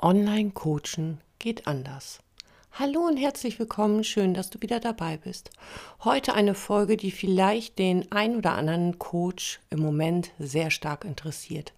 Online-Coachen 0.00 1.20
geht 1.38 1.66
anders. 1.66 2.20
Hallo 2.72 3.00
und 3.00 3.16
herzlich 3.16 3.58
willkommen, 3.58 4.04
schön, 4.04 4.34
dass 4.34 4.50
du 4.50 4.62
wieder 4.62 4.78
dabei 4.78 5.16
bist. 5.16 5.50
Heute 6.04 6.34
eine 6.34 6.54
Folge, 6.54 6.96
die 6.96 7.10
vielleicht 7.10 7.76
den 7.80 8.12
ein 8.12 8.36
oder 8.36 8.52
anderen 8.52 9.00
Coach 9.00 9.58
im 9.68 9.80
Moment 9.80 10.30
sehr 10.38 10.70
stark 10.70 11.04
interessiert. 11.04 11.72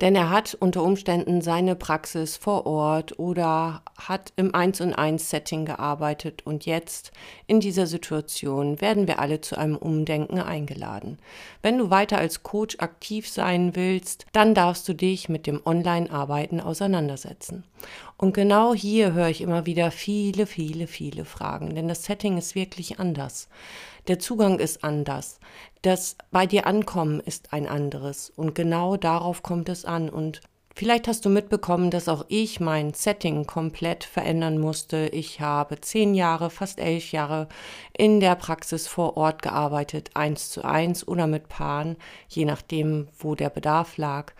Denn 0.00 0.16
er 0.16 0.30
hat 0.30 0.54
unter 0.58 0.82
Umständen 0.82 1.42
seine 1.42 1.76
Praxis 1.76 2.36
vor 2.36 2.66
Ort 2.66 3.20
oder 3.20 3.82
hat 3.96 4.32
im 4.34 4.52
1 4.52 4.80
und 4.80 4.94
1 4.94 5.30
Setting 5.30 5.64
gearbeitet 5.64 6.44
und 6.44 6.66
jetzt 6.66 7.12
in 7.46 7.60
dieser 7.60 7.86
Situation 7.86 8.80
werden 8.80 9.06
wir 9.06 9.20
alle 9.20 9.42
zu 9.42 9.56
einem 9.56 9.76
Umdenken 9.76 10.40
eingeladen. 10.40 11.20
Wenn 11.62 11.78
du 11.78 11.90
weiter 11.90 12.18
als 12.18 12.42
Coach 12.42 12.78
aktiv 12.80 13.28
sein 13.28 13.76
willst, 13.76 14.26
dann 14.32 14.56
darfst 14.56 14.88
du 14.88 14.94
dich 14.94 15.28
mit 15.28 15.46
dem 15.46 15.60
Online-Arbeiten 15.64 16.60
auseinandersetzen. 16.60 17.62
Und 18.22 18.34
genau 18.34 18.72
hier 18.72 19.14
höre 19.14 19.30
ich 19.30 19.40
immer 19.40 19.66
wieder 19.66 19.90
viele, 19.90 20.46
viele, 20.46 20.86
viele 20.86 21.24
Fragen, 21.24 21.74
denn 21.74 21.88
das 21.88 22.04
Setting 22.04 22.38
ist 22.38 22.54
wirklich 22.54 23.00
anders. 23.00 23.48
Der 24.06 24.20
Zugang 24.20 24.60
ist 24.60 24.84
anders. 24.84 25.40
Das 25.82 26.16
bei 26.30 26.46
dir 26.46 26.68
ankommen 26.68 27.18
ist 27.18 27.52
ein 27.52 27.66
anderes. 27.66 28.30
Und 28.30 28.54
genau 28.54 28.96
darauf 28.96 29.42
kommt 29.42 29.68
es 29.68 29.84
an. 29.84 30.08
Und 30.08 30.40
Vielleicht 30.76 31.08
hast 31.08 31.24
du 31.24 31.30
mitbekommen, 31.30 31.90
dass 31.90 32.08
auch 32.08 32.24
ich 32.28 32.60
mein 32.60 32.94
Setting 32.94 33.44
komplett 33.44 34.04
verändern 34.04 34.58
musste. 34.58 35.08
Ich 35.08 35.40
habe 35.40 35.80
zehn 35.80 36.14
Jahre, 36.14 36.48
fast 36.48 36.78
elf 36.78 37.10
Jahre 37.10 37.48
in 37.98 38.20
der 38.20 38.36
Praxis 38.36 38.86
vor 38.86 39.16
Ort 39.16 39.42
gearbeitet, 39.42 40.10
eins 40.14 40.48
zu 40.48 40.64
eins 40.64 41.06
oder 41.08 41.26
mit 41.26 41.48
Paaren, 41.48 41.96
je 42.28 42.44
nachdem, 42.44 43.08
wo 43.18 43.34
der 43.34 43.50
Bedarf 43.50 43.96
lag. 43.96 44.32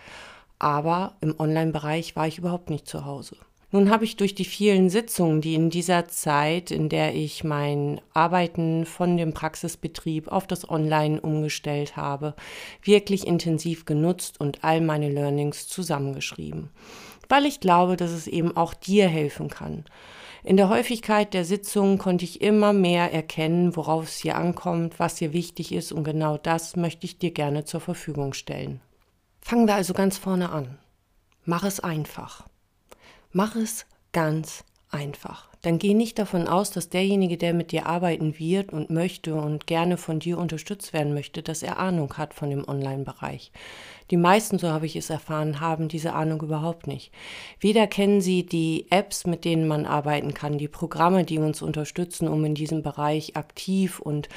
Aber 0.61 1.17
im 1.20 1.34
Online-Bereich 1.36 2.14
war 2.14 2.28
ich 2.28 2.39
überhaupt 2.39 2.70
nicht 2.70 2.86
zu 2.86 3.05
Hause. 3.05 3.36
Nun 3.75 3.89
habe 3.89 4.05
ich 4.05 4.17
durch 4.17 4.34
die 4.34 4.45
vielen 4.45 4.91
Sitzungen, 4.91 5.41
die 5.41 5.55
in 5.55 5.70
dieser 5.70 6.06
Zeit, 6.06 6.70
in 6.70 6.91
der 6.91 7.15
ich 7.15 7.42
mein 7.42 8.03
Arbeiten 8.12 8.84
von 8.84 9.17
dem 9.17 9.33
Praxisbetrieb 9.33 10.29
auf 10.29 10.47
das 10.47 10.69
Online 10.69 11.19
umgestellt 11.19 11.97
habe, 11.97 12.34
wirklich 12.83 13.27
intensiv 13.27 13.87
genutzt 13.87 14.39
und 14.39 14.62
all 14.62 14.83
meine 14.83 15.09
Learnings 15.09 15.69
zusammengeschrieben, 15.69 16.69
weil 17.31 17.47
ich 17.47 17.61
glaube, 17.61 17.97
dass 17.97 18.11
es 18.11 18.27
eben 18.27 18.55
auch 18.55 18.75
dir 18.75 19.09
helfen 19.09 19.48
kann. 19.48 19.86
In 20.45 20.59
der 20.59 20.69
Häufigkeit 20.69 21.33
der 21.33 21.47
Sitzungen 21.47 21.97
konnte 21.97 22.27
ich 22.27 22.42
immer 22.42 22.75
mehr 22.75 23.11
erkennen, 23.11 23.75
worauf 23.75 24.05
es 24.05 24.19
hier 24.19 24.36
ankommt, 24.36 24.98
was 24.98 25.17
hier 25.17 25.33
wichtig 25.33 25.73
ist 25.73 25.92
und 25.92 26.05
genau 26.05 26.36
das 26.36 26.77
möchte 26.77 27.07
ich 27.07 27.19
dir 27.19 27.31
gerne 27.31 27.64
zur 27.64 27.81
Verfügung 27.81 28.34
stellen. 28.34 28.83
Fangen 29.41 29.67
wir 29.67 29.77
also 29.77 29.95
ganz 29.95 30.19
vorne 30.19 30.51
an. 30.51 30.79
Mach 31.47 31.64
es 31.64 31.81
einfach. 31.81 32.45
Mach 33.34 33.56
es 33.56 33.86
ganz 34.12 34.62
einfach. 34.91 35.48
Dann 35.62 35.78
geh 35.78 35.94
nicht 35.94 36.19
davon 36.19 36.48
aus, 36.48 36.72
dass 36.72 36.91
derjenige, 36.91 37.39
der 37.39 37.55
mit 37.55 37.70
dir 37.70 37.86
arbeiten 37.86 38.39
wird 38.39 38.72
und 38.72 38.91
möchte 38.91 39.36
und 39.36 39.69
gerne 39.69 39.97
von 39.97 40.19
dir 40.19 40.36
unterstützt 40.36 40.92
werden 40.92 41.14
möchte, 41.14 41.41
dass 41.41 41.62
er 41.62 41.78
Ahnung 41.78 42.12
hat 42.19 42.34
von 42.34 42.50
dem 42.50 42.69
Online-Bereich. 42.69 43.52
Die 44.11 44.16
meisten, 44.16 44.58
so 44.58 44.69
habe 44.69 44.86
ich 44.86 44.97
es 44.97 45.08
erfahren, 45.08 45.61
haben 45.61 45.86
diese 45.86 46.14
Ahnung 46.14 46.42
überhaupt 46.42 46.89
nicht. 46.89 47.12
Weder 47.61 47.86
kennen 47.86 48.20
sie 48.20 48.44
die 48.44 48.86
Apps, 48.91 49.24
mit 49.24 49.44
denen 49.44 49.69
man 49.69 49.86
arbeiten 49.86 50.34
kann, 50.34 50.58
die 50.58 50.69
Programme, 50.69 51.24
die 51.24 51.39
uns 51.39 51.62
unterstützen, 51.62 52.27
um 52.27 52.44
in 52.44 52.56
diesem 52.56 52.83
Bereich 52.83 53.36
aktiv 53.36 54.00
und 54.00 54.28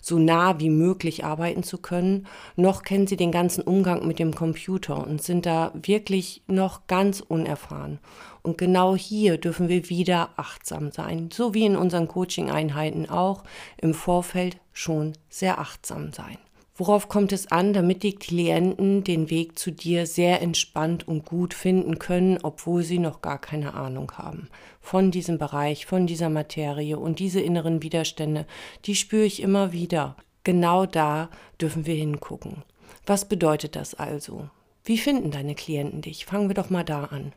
so 0.00 0.18
nah 0.18 0.58
wie 0.58 0.68
möglich 0.68 1.24
arbeiten 1.24 1.62
zu 1.62 1.78
können, 1.78 2.26
noch 2.56 2.82
kennen 2.82 3.06
sie 3.06 3.16
den 3.16 3.30
ganzen 3.30 3.62
Umgang 3.62 4.06
mit 4.06 4.18
dem 4.18 4.34
Computer 4.34 5.06
und 5.06 5.22
sind 5.22 5.46
da 5.46 5.70
wirklich 5.74 6.42
noch 6.48 6.88
ganz 6.88 7.20
unerfahren. 7.20 8.00
Und 8.42 8.58
genau 8.58 8.96
hier 8.96 9.38
dürfen 9.38 9.68
wir 9.68 9.88
wieder 9.88 10.30
achtsam 10.36 10.90
sein, 10.90 11.30
so 11.32 11.54
wie 11.54 11.64
in 11.64 11.76
unseren 11.76 12.08
Coaching-Einheiten 12.08 13.08
auch 13.08 13.44
im 13.80 13.94
Vorfeld 13.94 14.56
schon 14.72 15.12
sehr 15.28 15.60
achtsam 15.60 16.12
sein. 16.12 16.38
Worauf 16.74 17.08
kommt 17.08 17.32
es 17.32 17.52
an, 17.52 17.74
damit 17.74 18.02
die 18.02 18.14
Klienten 18.14 19.04
den 19.04 19.28
Weg 19.28 19.58
zu 19.58 19.70
dir 19.70 20.06
sehr 20.06 20.40
entspannt 20.40 21.06
und 21.06 21.26
gut 21.26 21.52
finden 21.52 21.98
können, 21.98 22.38
obwohl 22.42 22.82
sie 22.82 22.98
noch 22.98 23.20
gar 23.20 23.38
keine 23.38 23.74
Ahnung 23.74 24.12
haben 24.16 24.48
von 24.80 25.10
diesem 25.10 25.38
Bereich, 25.38 25.86
von 25.86 26.06
dieser 26.06 26.30
Materie 26.30 26.98
und 26.98 27.18
diese 27.18 27.40
inneren 27.40 27.82
Widerstände, 27.82 28.46
die 28.86 28.96
spüre 28.96 29.24
ich 29.24 29.42
immer 29.42 29.72
wieder. 29.72 30.16
Genau 30.44 30.86
da 30.86 31.28
dürfen 31.60 31.86
wir 31.86 31.94
hingucken. 31.94 32.64
Was 33.06 33.26
bedeutet 33.26 33.76
das 33.76 33.94
also? 33.94 34.48
Wie 34.84 34.98
finden 34.98 35.30
deine 35.30 35.54
Klienten 35.54 36.00
dich? 36.00 36.24
Fangen 36.24 36.48
wir 36.48 36.54
doch 36.54 36.68
mal 36.68 36.82
da 36.82 37.04
an. 37.04 37.32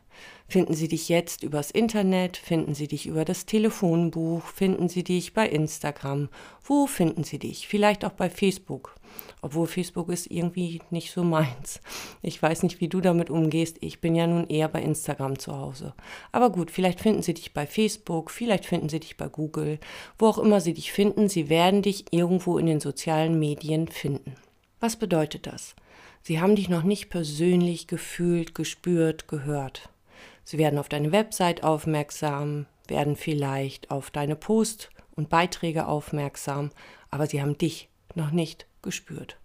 Finden 0.48 0.74
sie 0.74 0.88
dich 0.88 1.08
jetzt 1.08 1.44
übers 1.44 1.70
Internet? 1.70 2.36
Finden 2.36 2.74
sie 2.74 2.88
dich 2.88 3.06
über 3.06 3.24
das 3.24 3.46
Telefonbuch? 3.46 4.42
Finden 4.46 4.88
sie 4.88 5.04
dich 5.04 5.32
bei 5.32 5.48
Instagram? 5.48 6.28
Wo 6.64 6.88
finden 6.88 7.22
sie 7.22 7.38
dich? 7.38 7.68
Vielleicht 7.68 8.04
auch 8.04 8.12
bei 8.12 8.30
Facebook. 8.30 8.96
Obwohl 9.42 9.68
Facebook 9.68 10.08
ist 10.08 10.28
irgendwie 10.28 10.80
nicht 10.90 11.12
so 11.12 11.22
meins. 11.22 11.80
Ich 12.20 12.42
weiß 12.42 12.64
nicht, 12.64 12.80
wie 12.80 12.88
du 12.88 13.00
damit 13.00 13.30
umgehst. 13.30 13.76
Ich 13.80 14.00
bin 14.00 14.16
ja 14.16 14.26
nun 14.26 14.48
eher 14.48 14.66
bei 14.66 14.82
Instagram 14.82 15.38
zu 15.38 15.56
Hause. 15.56 15.94
Aber 16.32 16.50
gut, 16.50 16.72
vielleicht 16.72 16.98
finden 16.98 17.22
sie 17.22 17.34
dich 17.34 17.54
bei 17.54 17.68
Facebook, 17.68 18.32
vielleicht 18.32 18.66
finden 18.66 18.88
sie 18.88 18.98
dich 18.98 19.16
bei 19.16 19.28
Google. 19.28 19.78
Wo 20.18 20.26
auch 20.26 20.38
immer 20.38 20.60
sie 20.60 20.74
dich 20.74 20.90
finden, 20.90 21.28
sie 21.28 21.48
werden 21.48 21.82
dich 21.82 22.06
irgendwo 22.10 22.58
in 22.58 22.66
den 22.66 22.80
sozialen 22.80 23.38
Medien 23.38 23.86
finden. 23.86 24.34
Was 24.80 24.96
bedeutet 24.96 25.46
das? 25.46 25.76
Sie 26.26 26.40
haben 26.40 26.56
dich 26.56 26.68
noch 26.68 26.82
nicht 26.82 27.08
persönlich 27.08 27.86
gefühlt, 27.86 28.52
gespürt, 28.52 29.28
gehört. 29.28 29.90
Sie 30.42 30.58
werden 30.58 30.80
auf 30.80 30.88
deine 30.88 31.12
Website 31.12 31.62
aufmerksam, 31.62 32.66
werden 32.88 33.14
vielleicht 33.14 33.92
auf 33.92 34.10
deine 34.10 34.34
Post 34.34 34.90
und 35.14 35.28
Beiträge 35.28 35.86
aufmerksam, 35.86 36.72
aber 37.12 37.28
sie 37.28 37.40
haben 37.40 37.56
dich 37.56 37.88
noch 38.16 38.32
nicht 38.32 38.66
gespürt. 38.82 39.36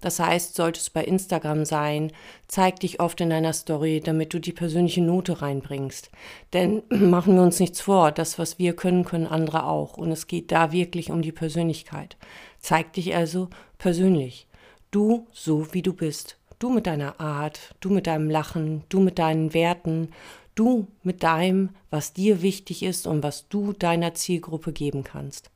Das 0.00 0.18
heißt, 0.18 0.56
sollte 0.56 0.80
es 0.80 0.90
bei 0.90 1.04
Instagram 1.04 1.64
sein, 1.64 2.10
zeig 2.48 2.80
dich 2.80 2.98
oft 2.98 3.20
in 3.20 3.30
deiner 3.30 3.52
Story, 3.52 4.00
damit 4.04 4.34
du 4.34 4.40
die 4.40 4.52
persönliche 4.52 5.02
Note 5.02 5.40
reinbringst. 5.40 6.10
Denn 6.52 6.82
machen 6.88 7.36
wir 7.36 7.42
uns 7.42 7.60
nichts 7.60 7.80
vor, 7.80 8.10
das, 8.10 8.40
was 8.40 8.58
wir 8.58 8.74
können, 8.74 9.04
können 9.04 9.28
andere 9.28 9.66
auch. 9.66 9.96
Und 9.96 10.10
es 10.10 10.26
geht 10.26 10.50
da 10.50 10.72
wirklich 10.72 11.12
um 11.12 11.22
die 11.22 11.30
Persönlichkeit. 11.30 12.16
Zeig 12.58 12.92
dich 12.94 13.14
also 13.14 13.50
persönlich. 13.78 14.48
Du 14.94 15.26
so 15.32 15.74
wie 15.74 15.82
du 15.82 15.92
bist. 15.92 16.38
Du 16.60 16.70
mit 16.70 16.86
deiner 16.86 17.18
Art, 17.18 17.74
du 17.80 17.90
mit 17.90 18.06
deinem 18.06 18.30
Lachen, 18.30 18.84
du 18.90 19.00
mit 19.00 19.18
deinen 19.18 19.52
Werten, 19.52 20.10
du 20.54 20.86
mit 21.02 21.24
deinem, 21.24 21.70
was 21.90 22.12
dir 22.12 22.42
wichtig 22.42 22.84
ist 22.84 23.08
und 23.08 23.24
was 23.24 23.48
du 23.48 23.72
deiner 23.72 24.14
Zielgruppe 24.14 24.72
geben 24.72 25.02
kannst. 25.02 25.50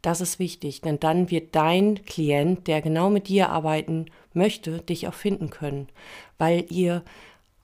Das 0.00 0.22
ist 0.22 0.38
wichtig, 0.38 0.80
denn 0.80 0.98
dann 0.98 1.30
wird 1.30 1.54
dein 1.54 2.02
Klient, 2.06 2.66
der 2.66 2.80
genau 2.80 3.10
mit 3.10 3.28
dir 3.28 3.50
arbeiten 3.50 4.06
möchte, 4.32 4.78
dich 4.78 5.06
auch 5.06 5.12
finden 5.12 5.50
können, 5.50 5.88
weil 6.38 6.64
ihr, 6.70 7.02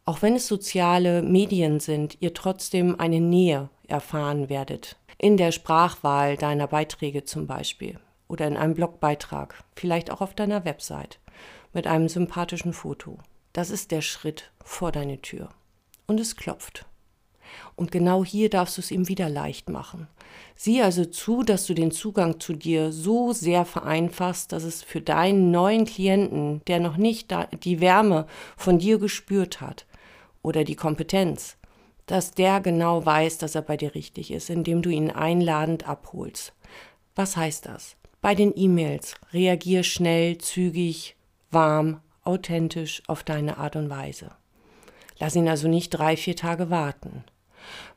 auch 0.05 0.21
wenn 0.21 0.37
es 0.37 0.47
soziale 0.47 1.23
Medien 1.23 1.81
sind, 1.81 2.19
ihr 2.21 2.35
trotzdem 2.35 3.01
eine 3.01 3.23
Nähe 3.23 3.71
erfahren 3.89 4.51
werdet. 4.51 4.97
In 5.17 5.39
der 5.39 5.53
Sprachwahl 5.53 6.37
deiner 6.37 6.67
Beiträge 6.67 7.25
zum 7.25 7.47
Beispiel 7.47 7.99
oder 8.29 8.47
in 8.47 8.57
einem 8.57 8.75
Blogbeitrag, 8.75 9.63
vielleicht 9.75 10.11
auch 10.11 10.21
auf 10.21 10.35
deiner 10.35 10.65
Website 10.65 11.19
mit 11.73 11.87
einem 11.87 12.09
sympathischen 12.09 12.73
Foto. 12.73 13.19
Das 13.53 13.71
ist 13.71 13.91
der 13.91 14.01
Schritt 14.01 14.51
vor 14.63 14.93
deine 14.93 15.21
Tür. 15.21 15.49
Und 16.07 16.21
es 16.21 16.37
klopft. 16.37 16.87
Und 17.77 17.93
genau 17.93 18.25
hier 18.25 18.51
darfst 18.51 18.77
du 18.77 18.81
es 18.81 18.91
ihm 18.91 19.09
wieder 19.09 19.29
leicht 19.29 19.69
machen. 19.69 20.09
Sieh 20.57 20.83
also 20.83 21.05
zu, 21.05 21.43
dass 21.43 21.67
du 21.67 21.75
den 21.75 21.91
Zugang 21.91 22.41
zu 22.41 22.53
dir 22.53 22.93
so 22.93 23.33
sehr 23.33 23.65
vereinfachst, 23.65 24.53
dass 24.53 24.65
es 24.65 24.83
für 24.83 25.01
deinen 25.01 25.51
neuen 25.51 25.85
Klienten, 25.85 26.63
der 26.67 26.81
noch 26.81 26.97
nicht 26.97 27.35
die 27.63 27.81
Wärme 27.81 28.27
von 28.57 28.79
dir 28.79 28.99
gespürt 28.99 29.61
hat 29.61 29.87
oder 30.43 30.65
die 30.65 30.77
Kompetenz, 30.77 31.57
dass 32.07 32.33
der 32.33 32.61
genau 32.61 33.05
weiß, 33.05 33.39
dass 33.39 33.55
er 33.55 33.63
bei 33.63 33.77
dir 33.77 33.95
richtig 33.95 34.31
ist, 34.31 34.51
indem 34.51 34.83
du 34.83 34.91
ihn 34.91 35.11
einladend 35.11 35.89
abholst. 35.89 36.53
Was 37.15 37.37
heißt 37.37 37.67
das? 37.67 37.97
Bei 38.25 38.35
den 38.35 38.55
E-Mails 38.57 39.17
reagier 39.35 39.83
schnell, 39.83 40.39
zügig, 40.39 41.15
warm, 41.51 42.01
authentisch 42.23 43.03
auf 43.07 43.23
deine 43.23 43.59
Art 43.59 43.77
und 43.77 43.91
Weise. 43.91 44.31
Lass 45.19 45.37
ihn 45.37 45.47
also 45.47 45.69
nicht 45.69 45.91
drei, 45.91 46.17
vier 46.17 46.35
Tage 46.35 46.71
warten. 46.71 47.25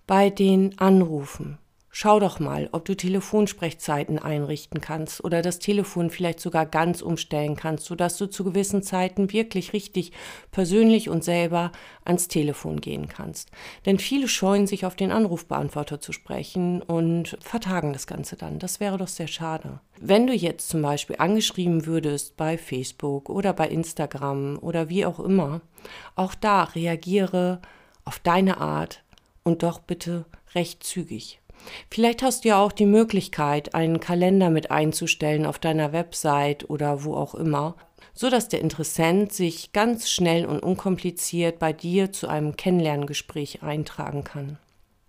Bei 0.06 0.29
den 0.29 0.77
Anrufen 0.79 1.59
Schau 1.99 2.19
doch 2.19 2.39
mal, 2.39 2.69
ob 2.73 2.85
du 2.85 2.95
Telefonsprechzeiten 2.95 4.19
einrichten 4.19 4.81
kannst 4.81 5.23
oder 5.23 5.41
das 5.41 5.57
Telefon 5.57 6.11
vielleicht 6.11 6.39
sogar 6.39 6.67
ganz 6.67 7.01
umstellen 7.01 7.55
kannst, 7.55 7.85
sodass 7.85 8.19
du 8.19 8.27
zu 8.27 8.44
gewissen 8.44 8.83
Zeiten 8.83 9.33
wirklich 9.33 9.73
richtig 9.73 10.11
persönlich 10.51 11.09
und 11.09 11.23
selber 11.23 11.71
ans 12.05 12.27
Telefon 12.27 12.81
gehen 12.81 13.07
kannst. 13.07 13.49
Denn 13.88 13.97
viele 13.97 14.27
scheuen 14.27 14.67
sich 14.67 14.85
auf 14.85 14.95
den 14.95 15.11
Anrufbeantworter 15.11 15.99
zu 15.99 16.11
sprechen 16.13 16.83
und 16.83 17.35
vertagen 17.41 17.94
das 17.94 18.05
Ganze 18.05 18.35
dann. 18.35 18.59
Das 18.59 18.79
wäre 18.79 19.00
doch 19.00 19.07
sehr 19.07 19.25
schade. 19.25 19.79
Wenn 20.00 20.27
du 20.27 20.33
jetzt 20.33 20.69
zum 20.69 20.83
Beispiel 20.83 21.15
angeschrieben 21.17 21.88
würdest 21.88 22.38
bei 22.38 22.59
Facebook 22.59 23.27
oder 23.27 23.53
bei 23.53 23.69
Instagram 23.69 24.59
oder 24.61 24.89
wie 24.89 25.03
auch 25.03 25.19
immer, 25.19 25.61
auch 26.13 26.35
da 26.35 26.65
reagiere 26.65 27.59
auf 28.05 28.19
deine 28.19 28.59
Art, 28.59 29.03
und 29.47 29.63
doch 29.63 29.79
bitte 29.79 30.25
recht 30.55 30.83
zügig. 30.83 31.39
Vielleicht 31.89 32.24
hast 32.24 32.44
du 32.44 32.50
ja 32.50 32.62
auch 32.62 32.71
die 32.71 32.86
Möglichkeit, 32.86 33.75
einen 33.75 34.00
Kalender 34.00 34.50
mit 34.50 34.71
einzustellen 34.71 35.45
auf 35.45 35.59
deiner 35.59 35.92
Website 35.92 36.69
oder 36.69 37.04
wo 37.04 37.15
auch 37.15 37.36
immer, 37.36 37.75
so 38.13 38.30
dass 38.30 38.50
der 38.50 38.62
Interessent 38.62 39.33
sich 39.33 39.74
ganz 39.74 40.09
schnell 40.09 40.45
und 40.45 40.59
unkompliziert 40.59 41.59
bei 41.59 41.74
dir 41.74 42.12
zu 42.12 42.27
einem 42.27 42.56
Kennenlerngespräch 42.56 43.63
eintragen 43.63 44.24
kann. 44.24 44.57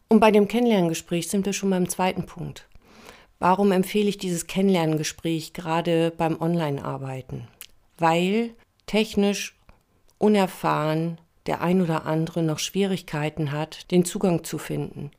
Und 0.09 0.21
bei 0.21 0.31
dem 0.31 0.49
Kennenlerngespräch 0.49 1.29
sind 1.29 1.47
wir 1.47 1.53
schon 1.53 1.71
beim 1.71 1.89
zweiten 1.89 2.27
Punkt. 2.27 2.67
Warum 3.39 3.73
empfehle 3.73 4.09
ich 4.09 4.19
dieses 4.19 4.47
Kennenlerngespräch 4.47 5.53
gerade 5.53 6.13
beim 6.17 6.41
Online-Arbeiten? 6.41 7.47
Weil 7.99 8.51
technisch 8.87 9.57
unerfahren 10.19 11.19
der 11.47 11.63
ein 11.63 11.81
oder 11.81 12.05
andere 12.05 12.43
noch 12.43 12.59
Schwierigkeiten 12.59 13.53
hat, 13.53 13.91
den 13.91 14.05
Zugang 14.05 14.45
zu 14.45 14.59
finden. 14.59 15.11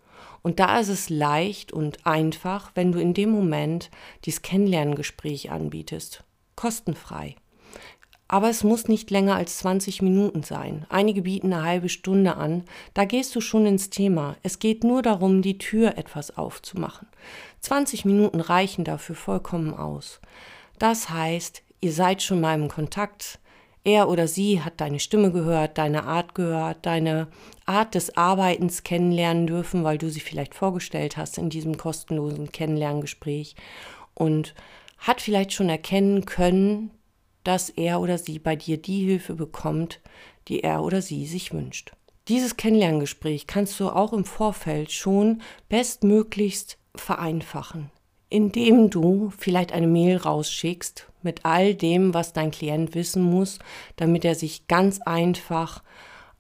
Und 0.42 0.60
da 0.60 0.80
ist 0.80 0.90
es 0.90 1.10
leicht 1.10 1.72
und 1.72 2.06
einfach, 2.06 2.72
wenn 2.76 2.92
du 2.92 3.00
in 3.00 3.14
dem 3.14 3.30
Moment 3.30 3.90
dieses 4.26 4.42
Kennenlerngespräch 4.42 5.52
anbietest. 5.52 6.24
Kostenfrei. 6.56 7.36
Aber 8.32 8.48
es 8.50 8.64
muss 8.64 8.88
nicht 8.88 9.10
länger 9.10 9.36
als 9.36 9.58
20 9.58 10.04
Minuten 10.04 10.44
sein. 10.44 10.86
Einige 10.90 11.24
bieten 11.24 11.52
eine 11.52 11.64
halbe 11.64 11.90
Stunde 11.90 12.36
an. 12.36 12.64
Da 12.94 13.06
gehst 13.06 13.36
du 13.36 13.42
schon 13.42 13.66
ins 13.66 13.90
Thema. 13.90 14.38
Es 14.44 14.60
geht 14.60 14.84
nur 14.84 15.02
darum, 15.02 15.42
die 15.42 15.58
Tür 15.58 15.98
etwas 15.98 16.38
aufzumachen. 16.38 17.08
20 17.62 18.06
Minuten 18.06 18.40
reichen 18.40 18.84
dafür 18.84 19.16
vollkommen 19.16 19.74
aus. 19.74 20.22
Das 20.78 21.10
heißt, 21.10 21.64
ihr 21.82 21.92
seid 21.92 22.22
schon 22.22 22.40
mal 22.40 22.54
im 22.54 22.68
Kontakt. 22.68 23.40
Er 23.90 24.08
oder 24.08 24.28
sie 24.28 24.62
hat 24.62 24.82
deine 24.82 25.00
Stimme 25.00 25.32
gehört, 25.32 25.80
deine 25.80 26.04
Art 26.04 26.36
gehört, 26.36 26.86
deine 26.86 27.28
Art 27.66 27.96
des 27.96 28.16
Arbeitens 28.16 28.84
kennenlernen 28.84 29.48
dürfen, 29.48 29.84
weil 29.84 29.98
du 29.98 30.12
sie 30.12 30.20
vielleicht 30.20 30.54
vorgestellt 30.54 31.18
hast 31.18 31.40
in 31.40 31.50
diesem 31.50 31.76
kostenlosen 31.76 32.52
Kennenlerngespräch 32.52 33.56
und 34.14 34.54
hat 35.00 35.22
vielleicht 35.22 35.54
schon 35.54 35.70
erkennen 35.70 36.26
können, 36.26 36.92
dass 37.44 37.72
er 37.72 38.00
oder 38.00 38.20
sie 38.20 38.38
bei 38.38 38.56
dir 38.56 38.78
die 38.78 39.06
Hilfe 39.06 39.34
bekommt, 39.34 40.02
die 40.50 40.60
er 40.60 40.84
oder 40.84 41.02
sie 41.02 41.26
sich 41.26 41.52
wünscht. 41.52 41.94
Dieses 42.28 42.58
Kennenlerngespräch 42.58 43.48
kannst 43.48 43.80
du 43.80 43.90
auch 43.90 44.14
im 44.14 44.24
Vorfeld 44.24 44.92
schon 44.92 45.42
bestmöglichst 45.68 46.78
vereinfachen, 46.94 47.90
indem 48.30 48.92
du 48.92 49.32
vielleicht 49.36 49.72
eine 49.72 49.88
Mail 49.88 50.18
rausschickst 50.18 51.09
mit 51.24 51.46
all 51.46 51.76
dem, 51.76 52.14
was 52.14 52.34
dein 52.34 52.52
Klient 52.52 52.96
wissen 52.96 53.24
muss, 53.24 53.60
damit 53.96 54.26
er 54.26 54.36
sich 54.36 54.68
ganz 54.68 55.02
einfach 55.02 55.84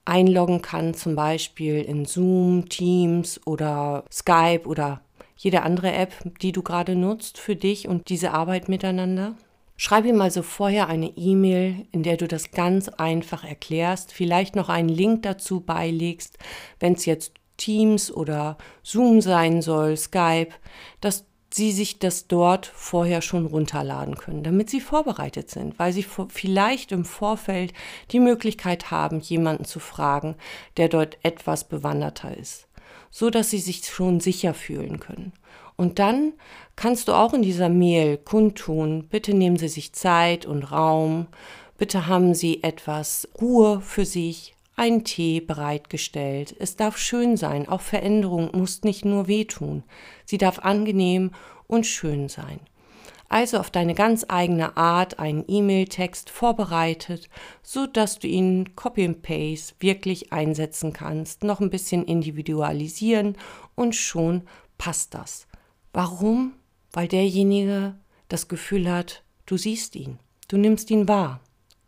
einloggen 0.05 0.61
kann, 0.61 0.93
zum 0.93 1.15
Beispiel 1.15 1.81
in 1.81 2.05
Zoom, 2.05 2.67
Teams 2.69 3.39
oder 3.45 4.03
Skype 4.11 4.63
oder 4.65 5.01
jede 5.35 5.61
andere 5.61 5.93
App, 5.93 6.13
die 6.41 6.51
du 6.51 6.63
gerade 6.63 6.95
nutzt 6.95 7.37
für 7.37 7.55
dich 7.55 7.87
und 7.87 8.09
diese 8.09 8.31
Arbeit 8.31 8.67
miteinander. 8.67 9.35
Schreib 9.77 10.03
ihm 10.03 10.19
also 10.19 10.41
vorher 10.41 10.89
eine 10.89 11.07
E-Mail, 11.15 11.87
in 11.93 12.03
der 12.03 12.17
du 12.17 12.27
das 12.27 12.51
ganz 12.51 12.89
einfach 12.89 13.45
erklärst, 13.45 14.11
vielleicht 14.11 14.57
noch 14.57 14.67
einen 14.67 14.89
Link 14.89 15.23
dazu 15.23 15.61
beilegst, 15.61 16.37
wenn 16.81 16.93
es 16.93 17.05
jetzt 17.05 17.31
Teams 17.55 18.11
oder 18.11 18.57
Zoom 18.83 19.21
sein 19.21 19.61
soll, 19.61 19.95
Skype, 19.95 20.49
dass 20.99 21.28
sie 21.51 21.71
sich 21.71 21.99
das 21.99 22.27
dort 22.27 22.67
vorher 22.67 23.21
schon 23.21 23.45
runterladen 23.45 24.15
können, 24.15 24.43
damit 24.43 24.69
sie 24.69 24.81
vorbereitet 24.81 25.49
sind, 25.49 25.79
weil 25.79 25.93
sie 25.93 26.05
vielleicht 26.29 26.91
im 26.91 27.05
Vorfeld 27.05 27.73
die 28.11 28.19
Möglichkeit 28.19 28.91
haben, 28.91 29.19
jemanden 29.19 29.65
zu 29.65 29.79
fragen, 29.79 30.35
der 30.77 30.89
dort 30.89 31.17
etwas 31.23 31.63
bewanderter 31.63 32.37
ist, 32.37 32.67
so 33.09 33.29
dass 33.29 33.49
sie 33.49 33.59
sich 33.59 33.85
schon 33.85 34.19
sicher 34.19 34.53
fühlen 34.53 34.99
können. 34.99 35.33
Und 35.75 35.97
dann 35.97 36.33
kannst 36.75 37.07
du 37.07 37.13
auch 37.13 37.33
in 37.33 37.41
dieser 37.41 37.69
Mail 37.69 38.17
kundtun, 38.17 39.07
bitte 39.07 39.33
nehmen 39.33 39.57
Sie 39.57 39.69
sich 39.69 39.93
Zeit 39.93 40.45
und 40.45 40.73
Raum, 40.73 41.27
bitte 41.77 42.05
haben 42.07 42.35
Sie 42.35 42.63
etwas 42.63 43.29
Ruhe 43.39 43.79
für 43.79 44.05
sich, 44.05 44.55
ein 44.79 45.03
Tee 45.03 45.41
bereitgestellt. 45.41 46.55
Es 46.57 46.77
darf 46.77 46.97
schön 46.97 47.35
sein, 47.35 47.67
auch 47.67 47.81
Veränderung 47.81 48.57
muss 48.57 48.83
nicht 48.83 49.03
nur 49.03 49.27
wehtun. 49.27 49.83
Sie 50.23 50.37
darf 50.37 50.59
angenehm 50.59 51.31
und 51.67 51.85
schön 51.85 52.29
sein. 52.29 52.61
Also 53.27 53.59
auf 53.59 53.71
deine 53.71 53.93
ganz 53.93 54.25
eigene 54.29 54.77
Art 54.77 55.19
einen 55.19 55.43
E-Mail-Text 55.45 56.29
vorbereitet, 56.29 57.29
so 57.61 57.87
dass 57.87 58.19
du 58.19 58.27
ihn 58.27 58.73
Copy 58.77 59.03
and 59.03 59.21
Paste 59.21 59.75
wirklich 59.79 60.31
einsetzen 60.31 60.93
kannst, 60.93 61.43
noch 61.43 61.59
ein 61.59 61.69
bisschen 61.69 62.05
individualisieren 62.05 63.37
und 63.75 63.97
schon 63.97 64.43
passt 64.77 65.13
das. 65.13 65.45
Warum? 65.91 66.53
Weil 66.93 67.09
derjenige 67.09 67.95
das 68.29 68.47
Gefühl 68.47 68.89
hat, 68.89 69.23
du 69.45 69.57
siehst 69.57 69.97
ihn, 69.97 70.19
du 70.47 70.55
nimmst 70.55 70.89
ihn 70.89 71.09
wahr 71.09 71.41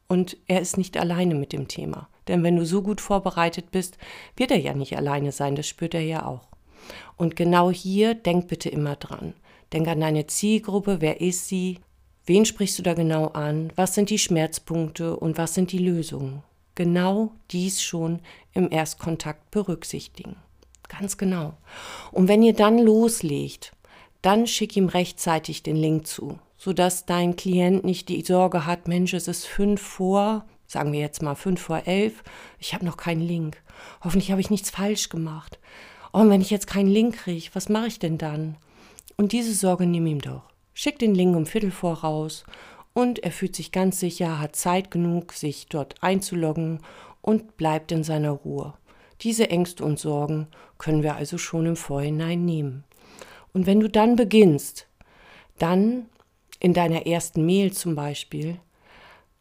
und 0.10 0.36
er 0.48 0.60
ist 0.60 0.78
nicht 0.78 0.98
alleine 0.98 1.36
mit 1.36 1.54
dem 1.54 1.70
Thema. 1.70 2.10
Denn 2.28 2.44
wenn 2.44 2.56
du 2.56 2.66
so 2.66 2.82
gut 2.82 3.02
vorbereitet 3.02 3.72
bist, 3.72 3.98
wird 4.36 4.52
er 4.52 4.60
ja 4.60 4.74
nicht 4.74 4.96
alleine 4.98 5.32
sein, 5.32 5.56
das 5.56 5.68
spürt 5.68 5.94
er 5.94 6.02
ja 6.02 6.26
auch. 6.26 6.48
Und 7.18 7.36
genau 7.36 7.72
hier 7.72 8.16
denk 8.16 8.48
bitte 8.48 8.70
immer 8.70 8.96
dran. 8.96 9.34
Denk 9.74 9.88
an 9.88 10.02
deine 10.02 10.28
Zielgruppe, 10.28 10.98
wer 11.00 11.22
ist 11.22 11.48
sie, 11.48 11.80
wen 12.26 12.46
sprichst 12.46 12.78
du 12.80 12.84
da 12.84 12.94
genau 12.94 13.28
an, 13.28 13.72
was 13.76 13.96
sind 13.96 14.10
die 14.10 14.20
Schmerzpunkte 14.20 15.16
und 15.16 15.38
was 15.38 15.54
sind 15.54 15.72
die 15.72 15.80
Lösungen. 15.80 16.44
Genau 16.76 17.32
dies 17.52 17.82
schon 17.82 18.22
im 18.54 18.72
Erstkontakt 18.72 19.52
berücksichtigen. 19.52 20.36
Ganz 20.88 21.18
genau. 21.18 21.54
Und 22.12 22.28
wenn 22.28 22.44
ihr 22.44 22.54
dann 22.54 22.78
loslegt, 22.78 23.72
dann 24.22 24.46
schick 24.46 24.76
ihm 24.76 24.88
rechtzeitig 24.88 25.64
den 25.64 25.76
Link 25.76 26.06
zu, 26.06 26.38
sodass 26.58 27.06
dein 27.06 27.36
Klient 27.36 27.84
nicht 27.84 28.10
die 28.10 28.24
Sorge 28.24 28.66
hat, 28.66 28.88
Mensch, 28.88 29.14
es 29.14 29.28
ist 29.28 29.46
fünf 29.46 29.82
vor, 29.82 30.46
sagen 30.72 30.94
wir 30.94 31.00
jetzt 31.00 31.22
mal 31.22 31.36
fünf 31.36 31.62
vor 31.62 31.82
elf, 31.86 32.24
ich 32.58 32.74
habe 32.74 32.86
noch 32.86 32.98
keinen 32.98 33.22
Link. 33.22 33.62
Hoffentlich 34.04 34.32
habe 34.32 34.42
ich 34.42 34.50
nichts 34.50 34.70
falsch 34.70 35.10
gemacht. 35.10 35.60
Oh, 36.14 36.20
und 36.20 36.30
wenn 36.30 36.42
ich 36.42 36.50
jetzt 36.50 36.68
keinen 36.68 36.90
Link 36.90 37.18
kriege, 37.18 37.50
was 37.54 37.70
mache 37.70 37.88
ich 37.88 38.00
denn 38.00 38.18
dann? 38.18 38.56
Und 39.18 39.34
diese 39.34 39.54
Sorge 39.54 39.86
nimm 39.86 40.08
ihm 40.08 40.22
doch. 40.22 40.44
Schick 40.74 40.98
den 41.00 41.14
Link 41.14 41.36
um 41.36 41.46
Viertel 41.46 41.72
vor 41.72 42.00
raus 42.00 42.46
und 42.94 43.20
er 43.20 43.32
fühlt 43.32 43.56
sich 43.56 43.72
ganz 43.72 44.00
sicher, 44.00 44.40
hat 44.40 44.56
Zeit 44.56 44.92
genug, 44.92 45.34
sich 45.34 45.68
dort 45.68 46.02
einzuloggen 46.02 46.80
und 47.22 47.58
bleibt 47.58 47.92
in 47.92 48.04
seiner 48.04 48.32
Ruhe. 48.32 48.74
Diese 49.22 49.50
Ängste 49.50 49.84
und 49.84 50.00
Sorgen 50.00 50.48
können 50.78 51.04
wir 51.04 51.16
also 51.16 51.38
schon 51.38 51.66
im 51.66 51.76
Vorhinein 51.76 52.46
nehmen. 52.46 52.84
Und 53.54 53.66
wenn 53.66 53.80
du 53.80 53.90
dann 53.90 54.16
beginnst, 54.16 54.88
dann 55.60 56.08
in 56.60 56.74
deiner 56.74 57.06
ersten 57.06 57.46
Mail 57.46 57.74
zum 57.74 57.96
Beispiel, 57.96 58.60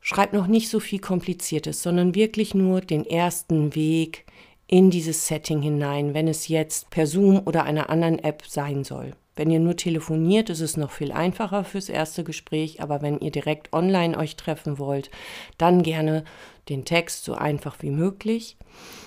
Schreib 0.01 0.33
noch 0.33 0.47
nicht 0.47 0.69
so 0.69 0.81
viel 0.81 0.99
Kompliziertes, 0.99 1.83
sondern 1.83 2.15
wirklich 2.15 2.55
nur 2.55 2.81
den 2.81 3.05
ersten 3.05 3.75
Weg 3.75 4.25
in 4.67 4.91
dieses 4.91 5.27
Setting 5.27 5.63
hinein, 5.63 6.15
wenn 6.15 6.29
es 6.29 6.49
jetzt 6.49 6.91
per 6.91 7.07
Zoom 7.07 7.43
oder 7.45 7.65
einer 7.65 7.91
anderen 7.91 8.19
App 8.19 8.45
sein 8.47 8.85
soll. 8.85 9.13
Wenn 9.37 9.51
ihr 9.51 9.61
nur 9.61 9.77
telefoniert, 9.77 10.51
ist 10.51 10.61
es 10.61 10.77
noch 10.77 10.91
viel 10.91 11.13
einfacher 11.13 11.65
fürs 11.65 11.89
erste 11.89 12.25
Gespräch, 12.25 12.83
aber 12.83 13.01
wenn 13.03 13.19
ihr 13.21 13.31
direkt 13.31 13.73
online 13.73 14.17
euch 14.17 14.37
treffen 14.37 14.79
wollt, 14.79 15.11
dann 15.57 15.83
gerne 15.83 16.25
den 16.69 16.85
Text 16.85 17.25
so 17.25 17.35
einfach 17.35 17.77
wie 17.81 17.91
möglich. 17.91 18.57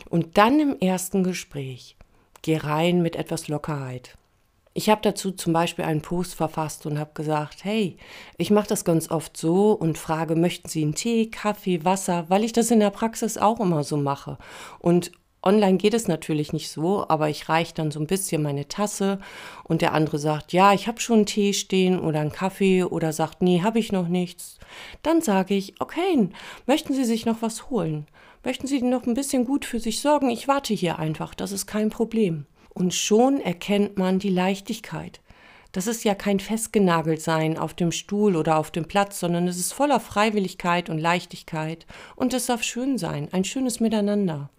Und 0.10 0.38
dann 0.38 0.60
im 0.60 0.80
ersten 0.80 1.24
Gespräch 1.24 1.98
geh 2.42 2.58
rein 2.58 3.02
mit 3.02 3.16
etwas 3.16 3.48
Lockerheit. 3.48 4.18
Ich 4.76 4.90
habe 4.90 5.02
dazu 5.04 5.32
zum 5.32 5.54
Beispiel 5.54 5.86
einen 5.86 6.02
Post 6.02 6.34
verfasst 6.34 6.88
und 6.88 6.98
habe 6.98 7.12
gesagt, 7.14 7.64
hey, 7.64 7.98
ich 8.38 8.50
mache 8.50 8.68
das 8.68 8.84
ganz 8.84 9.12
oft 9.12 9.38
so 9.38 9.74
und 9.74 10.00
frage, 10.00 10.36
möchten 10.36 10.68
Sie 10.68 10.82
einen 10.82 10.96
Tee, 10.96 11.30
Kaffee, 11.30 11.86
Wasser, 11.86 12.26
weil 12.30 12.44
ich 12.44 12.54
das 12.54 12.72
in 12.72 12.80
der 12.80 12.90
Praxis 12.90 13.38
auch 13.38 13.60
immer 13.60 13.84
so 13.84 13.98
mache. 13.98 14.40
Und 14.80 15.12
online 15.44 15.78
geht 15.78 15.94
es 15.94 16.08
natürlich 16.08 16.54
nicht 16.54 16.72
so, 16.72 17.06
aber 17.08 17.30
ich 17.30 17.50
reiche 17.50 17.76
dann 17.76 17.92
so 17.92 18.00
ein 18.00 18.08
bisschen 18.08 18.42
meine 18.42 18.68
Tasse 18.68 19.20
und 19.64 19.82
der 19.84 19.94
andere 19.94 20.18
sagt, 20.18 20.54
ja, 20.54 20.74
ich 20.74 20.88
habe 20.88 21.00
schon 21.00 21.18
einen 21.18 21.26
Tee 21.28 21.54
stehen 21.54 22.00
oder 22.00 22.22
einen 22.22 22.32
Kaffee 22.32 22.84
oder 22.84 23.14
sagt, 23.14 23.44
nee, 23.44 23.62
habe 23.62 23.78
ich 23.78 23.92
noch 23.92 24.08
nichts. 24.08 24.58
Dann 25.04 25.22
sage 25.22 25.54
ich, 25.54 25.80
okay, 25.82 26.30
möchten 26.66 26.94
Sie 26.96 27.06
sich 27.06 27.28
noch 27.28 27.42
was 27.42 27.70
holen? 27.70 28.08
Möchten 28.44 28.68
Sie 28.68 28.82
noch 28.82 29.06
ein 29.06 29.14
bisschen 29.14 29.46
gut 29.46 29.66
für 29.66 29.80
sich 29.80 30.02
sorgen? 30.02 30.30
Ich 30.30 30.48
warte 30.48 30.74
hier 30.74 30.98
einfach, 30.98 31.36
das 31.36 31.52
ist 31.52 31.68
kein 31.68 31.90
Problem. 31.90 32.48
Und 32.74 32.94
schon 32.94 33.40
erkennt 33.40 33.98
man 33.98 34.20
die 34.20 34.30
Leichtigkeit. 34.30 35.22
Das 35.74 35.88
ist 35.88 36.04
ja 36.04 36.14
kein 36.14 36.40
Festgenageltsein 36.40 37.58
auf 37.58 37.74
dem 37.74 37.92
Stuhl 37.92 38.36
oder 38.36 38.58
auf 38.58 38.70
dem 38.70 38.86
Platz, 38.86 39.20
sondern 39.20 39.48
es 39.48 39.58
ist 39.58 39.74
voller 39.74 40.00
Freiwilligkeit 40.00 40.90
und 40.90 41.00
Leichtigkeit. 41.00 41.88
Und 42.16 42.34
es 42.34 42.46
darf 42.46 42.62
schön 42.62 43.00
sein, 43.00 43.28
ein 43.32 43.44
schönes 43.44 43.80
Miteinander. 43.80 44.52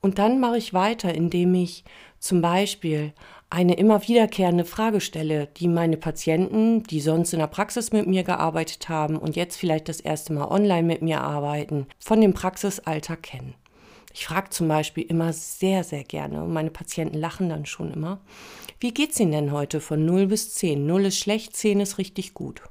Und 0.00 0.18
dann 0.20 0.38
mache 0.38 0.58
ich 0.58 0.72
weiter, 0.72 1.12
indem 1.12 1.54
ich 1.54 1.82
zum 2.20 2.40
Beispiel 2.40 3.12
eine 3.50 3.74
immer 3.74 4.06
wiederkehrende 4.06 4.64
Frage 4.64 5.00
stelle, 5.00 5.48
die 5.56 5.66
meine 5.66 5.96
Patienten, 5.96 6.84
die 6.84 7.00
sonst 7.00 7.32
in 7.32 7.40
der 7.40 7.48
Praxis 7.48 7.92
mit 7.92 8.06
mir 8.06 8.22
gearbeitet 8.22 8.88
haben 8.88 9.16
und 9.16 9.34
jetzt 9.34 9.56
vielleicht 9.56 9.88
das 9.88 10.00
erste 10.00 10.32
Mal 10.32 10.46
online 10.46 10.84
mit 10.84 11.02
mir 11.02 11.20
arbeiten, 11.20 11.86
von 11.98 12.20
dem 12.20 12.34
Praxisalltag 12.34 13.24
kennen. 13.24 13.54
Ich 14.18 14.28
frage 14.28 14.48
zum 14.48 14.66
Beispiel 14.66 15.04
immer 15.04 15.34
sehr, 15.34 15.84
sehr 15.84 16.02
gerne, 16.02 16.42
und 16.42 16.50
meine 16.50 16.70
Patienten 16.70 17.18
lachen 17.18 17.50
dann 17.50 17.66
schon 17.66 17.92
immer, 17.92 18.18
wie 18.80 18.94
geht's 18.94 19.20
Ihnen 19.20 19.32
denn 19.32 19.52
heute 19.52 19.78
von 19.78 20.06
0 20.06 20.28
bis 20.28 20.54
10? 20.54 20.86
0 20.86 21.04
ist 21.04 21.18
schlecht, 21.18 21.54
10 21.54 21.80
ist 21.80 21.98
richtig 21.98 22.32
gut. 22.32 22.62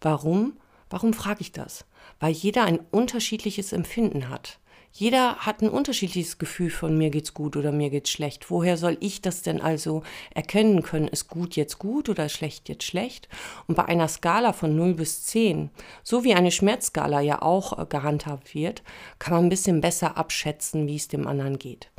Warum? 0.00 0.54
Warum 0.88 1.12
frage 1.12 1.42
ich 1.42 1.52
das? 1.52 1.84
Weil 2.20 2.32
jeder 2.32 2.64
ein 2.64 2.80
unterschiedliches 2.90 3.74
Empfinden 3.74 4.30
hat. 4.30 4.60
Jeder 4.92 5.36
hat 5.36 5.62
ein 5.62 5.68
unterschiedliches 5.68 6.38
Gefühl 6.38 6.70
von 6.70 6.96
mir 6.98 7.10
geht's 7.10 7.34
gut 7.34 7.56
oder 7.56 7.70
mir 7.70 7.90
geht's 7.90 8.10
schlecht. 8.10 8.50
Woher 8.50 8.76
soll 8.76 8.96
ich 9.00 9.22
das 9.22 9.42
denn 9.42 9.60
also 9.60 10.02
erkennen 10.34 10.82
können? 10.82 11.08
Ist 11.08 11.28
gut 11.28 11.56
jetzt 11.56 11.78
gut 11.78 12.08
oder 12.08 12.28
schlecht 12.28 12.68
jetzt 12.68 12.84
schlecht? 12.84 13.28
Und 13.66 13.76
bei 13.76 13.84
einer 13.84 14.08
Skala 14.08 14.52
von 14.52 14.74
0 14.74 14.94
bis 14.94 15.24
10, 15.24 15.70
so 16.02 16.24
wie 16.24 16.34
eine 16.34 16.50
Schmerzskala 16.50 17.20
ja 17.20 17.42
auch 17.42 17.78
äh, 17.78 17.86
gehandhabt 17.86 18.54
wird, 18.54 18.82
kann 19.18 19.34
man 19.34 19.44
ein 19.44 19.50
bisschen 19.50 19.80
besser 19.80 20.16
abschätzen, 20.16 20.86
wie 20.88 20.96
es 20.96 21.08
dem 21.08 21.26
anderen 21.26 21.58
geht. 21.58 21.90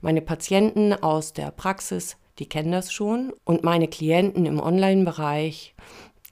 Meine 0.00 0.22
Patienten 0.22 0.94
aus 0.94 1.32
der 1.32 1.50
Praxis, 1.50 2.16
die 2.38 2.46
kennen 2.46 2.72
das 2.72 2.92
schon 2.92 3.32
und 3.44 3.64
meine 3.64 3.88
Klienten 3.88 4.46
im 4.46 4.60
Online-Bereich, 4.60 5.74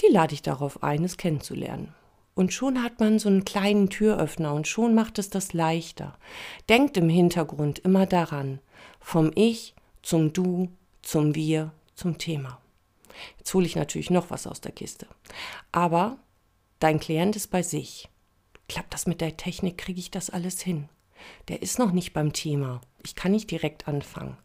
die 0.03 0.13
lade 0.13 0.35
ich 0.35 0.43
darauf 0.43 0.83
ein, 0.83 1.05
es 1.05 1.17
kennenzulernen. 1.17 1.96
Und 2.37 2.53
schon 2.53 2.83
hat 2.83 3.01
man 3.01 3.19
so 3.19 3.31
einen 3.31 3.47
kleinen 3.47 3.89
Türöffner 3.89 4.53
und 4.53 4.69
schon 4.69 4.95
macht 4.95 5.19
es 5.19 5.31
das 5.31 5.55
leichter. 5.55 6.19
Denkt 6.69 6.99
im 6.99 7.09
Hintergrund 7.09 7.79
immer 7.79 8.05
daran, 8.05 8.61
vom 9.01 9.33
Ich 9.35 9.75
zum 10.03 10.35
Du, 10.35 10.69
zum 11.01 11.35
Wir, 11.35 11.73
zum 11.95 12.19
Thema. 12.19 12.61
Jetzt 13.39 13.55
hole 13.55 13.65
ich 13.65 13.75
natürlich 13.75 14.11
noch 14.11 14.29
was 14.29 14.47
aus 14.47 14.61
der 14.61 14.73
Kiste. 14.73 15.07
Aber 15.73 16.19
dein 16.79 17.01
Klient 17.01 17.37
ist 17.37 17.51
bei 17.51 17.63
sich. 17.63 18.11
Klappt 18.69 18.93
das 18.93 19.07
mit 19.07 19.23
der 19.23 19.39
Technik, 19.39 19.79
kriege 19.79 19.99
ich 19.99 20.11
das 20.11 20.29
alles 20.29 20.61
hin. 20.61 20.91
Der 21.49 21.63
ist 21.63 21.79
noch 21.79 21.93
nicht 21.93 22.13
beim 22.13 22.35
Thema. 22.35 22.83
Ich 23.03 23.15
kann 23.15 23.33
nicht 23.33 23.51
direkt 23.51 23.89
anfangen. 23.89 24.37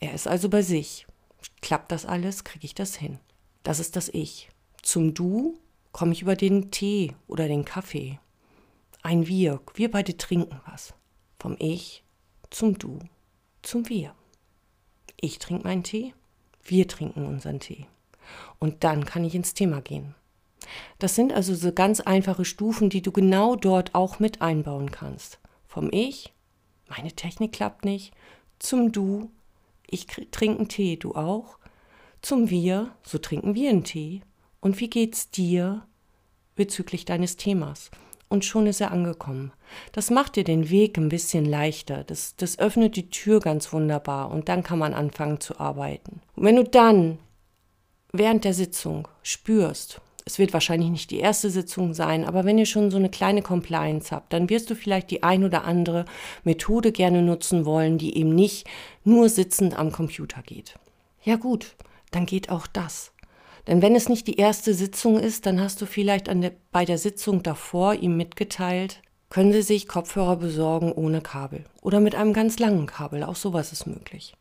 Er 0.00 0.12
ist 0.12 0.26
also 0.26 0.48
bei 0.48 0.62
sich. 0.62 1.06
Klappt 1.62 1.92
das 1.92 2.04
alles, 2.04 2.42
kriege 2.42 2.64
ich 2.64 2.74
das 2.74 2.96
hin. 2.96 3.20
Das 3.62 3.78
ist 3.78 3.94
das 3.94 4.08
Ich. 4.08 4.48
Zum 4.82 5.14
Du 5.14 5.56
komme 5.96 6.12
ich 6.12 6.20
über 6.20 6.36
den 6.36 6.70
Tee 6.70 7.14
oder 7.26 7.48
den 7.48 7.64
Kaffee. 7.64 8.20
Ein 9.02 9.26
Wir, 9.28 9.62
wir 9.76 9.90
beide 9.90 10.18
trinken 10.18 10.60
was. 10.66 10.92
Vom 11.38 11.56
Ich 11.58 12.04
zum 12.50 12.76
Du, 12.76 12.98
zum 13.62 13.88
Wir. 13.88 14.14
Ich 15.18 15.38
trinke 15.38 15.64
meinen 15.64 15.84
Tee, 15.84 16.12
wir 16.62 16.86
trinken 16.86 17.24
unseren 17.24 17.60
Tee. 17.60 17.86
Und 18.58 18.84
dann 18.84 19.06
kann 19.06 19.24
ich 19.24 19.34
ins 19.34 19.54
Thema 19.54 19.80
gehen. 19.80 20.14
Das 20.98 21.14
sind 21.14 21.32
also 21.32 21.54
so 21.54 21.72
ganz 21.72 22.00
einfache 22.00 22.44
Stufen, 22.44 22.90
die 22.90 23.00
du 23.00 23.10
genau 23.10 23.56
dort 23.56 23.94
auch 23.94 24.18
mit 24.18 24.42
einbauen 24.42 24.90
kannst. 24.90 25.38
Vom 25.66 25.88
Ich, 25.90 26.34
meine 26.88 27.12
Technik 27.12 27.52
klappt 27.52 27.86
nicht, 27.86 28.12
zum 28.58 28.92
Du, 28.92 29.30
ich 29.86 30.04
trinke 30.06 30.58
einen 30.58 30.68
Tee, 30.68 30.98
du 30.98 31.14
auch, 31.14 31.56
zum 32.20 32.50
Wir, 32.50 32.94
so 33.02 33.16
trinken 33.16 33.54
wir 33.54 33.70
einen 33.70 33.84
Tee 33.84 34.20
und 34.66 34.80
wie 34.80 34.90
geht's 34.90 35.30
dir 35.30 35.86
bezüglich 36.56 37.04
deines 37.04 37.36
Themas? 37.36 37.92
Und 38.28 38.44
schon 38.44 38.66
ist 38.66 38.80
er 38.80 38.90
angekommen. 38.90 39.52
Das 39.92 40.10
macht 40.10 40.34
dir 40.34 40.42
den 40.42 40.70
Weg 40.70 40.98
ein 40.98 41.08
bisschen 41.08 41.44
leichter. 41.44 42.02
Das, 42.02 42.34
das 42.34 42.58
öffnet 42.58 42.96
die 42.96 43.08
Tür 43.08 43.38
ganz 43.38 43.72
wunderbar 43.72 44.28
und 44.32 44.48
dann 44.48 44.64
kann 44.64 44.80
man 44.80 44.92
anfangen 44.92 45.38
zu 45.38 45.60
arbeiten. 45.60 46.20
Und 46.34 46.42
wenn 46.42 46.56
du 46.56 46.64
dann 46.64 47.18
während 48.12 48.42
der 48.42 48.54
Sitzung 48.54 49.06
spürst, 49.22 50.00
es 50.24 50.40
wird 50.40 50.52
wahrscheinlich 50.52 50.90
nicht 50.90 51.12
die 51.12 51.20
erste 51.20 51.48
Sitzung 51.48 51.94
sein, 51.94 52.24
aber 52.24 52.44
wenn 52.44 52.58
ihr 52.58 52.66
schon 52.66 52.90
so 52.90 52.96
eine 52.96 53.08
kleine 53.08 53.42
Compliance 53.42 54.12
habt, 54.12 54.32
dann 54.32 54.50
wirst 54.50 54.68
du 54.68 54.74
vielleicht 54.74 55.12
die 55.12 55.22
ein 55.22 55.44
oder 55.44 55.62
andere 55.62 56.06
Methode 56.42 56.90
gerne 56.90 57.22
nutzen 57.22 57.64
wollen, 57.64 57.98
die 57.98 58.18
eben 58.18 58.34
nicht 58.34 58.66
nur 59.04 59.28
sitzend 59.28 59.78
am 59.78 59.92
Computer 59.92 60.42
geht. 60.42 60.74
Ja 61.22 61.36
gut, 61.36 61.76
dann 62.10 62.26
geht 62.26 62.50
auch 62.50 62.66
das. 62.66 63.12
Denn 63.66 63.82
wenn 63.82 63.96
es 63.96 64.08
nicht 64.08 64.26
die 64.26 64.36
erste 64.36 64.74
Sitzung 64.74 65.18
ist, 65.18 65.46
dann 65.46 65.60
hast 65.60 65.80
du 65.80 65.86
vielleicht 65.86 66.28
der, 66.28 66.52
bei 66.70 66.84
der 66.84 66.98
Sitzung 66.98 67.42
davor 67.42 67.94
ihm 67.94 68.16
mitgeteilt, 68.16 69.02
können 69.28 69.52
Sie 69.52 69.62
sich 69.62 69.88
Kopfhörer 69.88 70.36
besorgen 70.36 70.92
ohne 70.92 71.20
Kabel 71.20 71.64
oder 71.82 72.00
mit 72.00 72.14
einem 72.14 72.32
ganz 72.32 72.58
langen 72.58 72.86
Kabel. 72.86 73.24
Auch 73.24 73.36
sowas 73.36 73.72
ist 73.72 73.86
möglich. 73.86 74.34